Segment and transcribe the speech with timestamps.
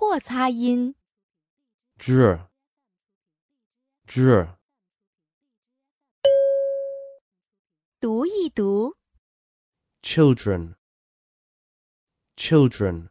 [0.00, 0.94] 或擦音。
[1.98, 2.48] dr,
[4.06, 4.56] dr,
[8.00, 8.96] 读一读
[10.00, 10.76] ，children,
[12.34, 13.10] children,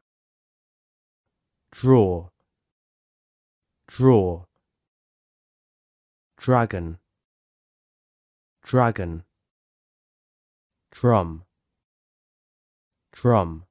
[1.70, 2.32] draw,
[3.86, 4.48] draw,
[6.38, 6.98] dragon,
[8.64, 9.26] dragon,
[10.90, 11.44] drum,
[13.12, 13.69] drum.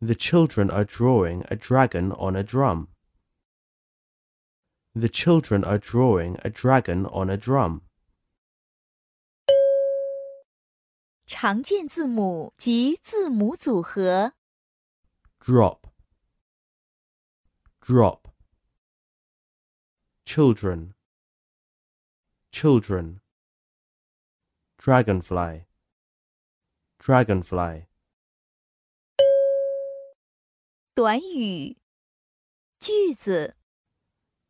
[0.00, 2.88] The children are drawing a dragon on a drum.
[4.94, 7.82] The children are drawing a dragon on a drum.
[11.26, 14.34] 常见字母及字母组合。
[15.40, 15.86] drop,
[17.80, 18.28] drop.
[20.26, 20.94] Children,
[22.50, 23.20] children.
[24.78, 25.66] Dragonfly,
[26.98, 27.86] dragonfly.
[30.96, 31.76] 短语、
[32.78, 33.56] 句子、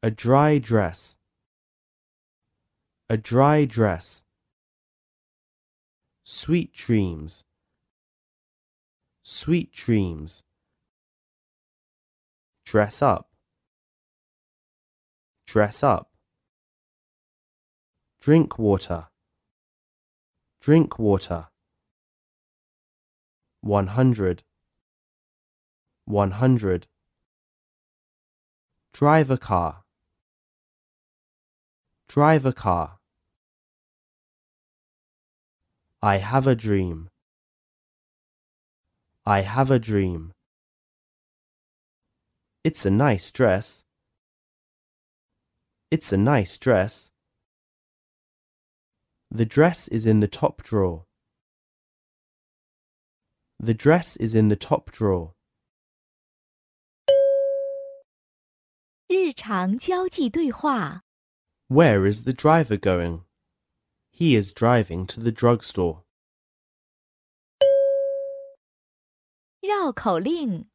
[0.01, 1.15] A dry dress,
[3.09, 4.23] a dry dress.
[6.25, 7.45] Sweet dreams,
[9.23, 10.43] sweet dreams.
[12.65, 13.29] Dress up,
[15.47, 16.11] dress up.
[18.21, 19.09] Drink water,
[20.61, 21.48] drink water.
[23.61, 23.89] One
[26.08, 26.88] hundred, one hundred.
[28.94, 29.84] Drive a car,
[32.08, 32.98] drive a car.
[36.02, 37.10] I have a dream.
[39.24, 40.32] I have a dream.
[42.64, 43.84] It's a nice dress.
[45.92, 47.12] It's a nice dress.
[49.30, 51.04] The dress is in the top drawer.
[53.60, 55.34] The dress is in the top drawer.
[59.09, 61.05] 日常交际对话。
[61.69, 63.25] Where is the driver going?
[64.11, 66.05] He is driving to the drugstore.
[69.61, 70.67] 绕口令：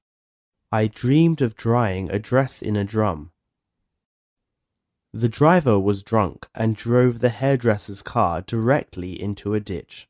[0.69, 3.31] I dreamed of drying a dress in a drum.
[5.13, 10.07] The driver was drunk and drove the hairdresser's car directly into a ditch.